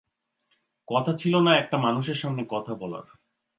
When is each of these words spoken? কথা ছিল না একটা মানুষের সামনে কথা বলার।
কথা 0.87 1.11
ছিল 1.13 1.33
না 1.39 1.51
একটা 1.57 1.77
মানুষের 1.77 2.15
সামনে 2.15 2.43
কথা 2.49 2.73
বলার। 2.75 3.05